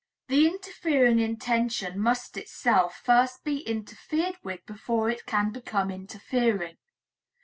The 0.29 0.47
interfering 0.47 1.19
intention 1.19 1.99
must 1.99 2.35
itself 2.35 3.03
first 3.05 3.43
be 3.43 3.59
interfered 3.59 4.35
with 4.43 4.65
before 4.65 5.11
it 5.11 5.27
can 5.27 5.51
become 5.51 5.91
interfering. 5.91 6.77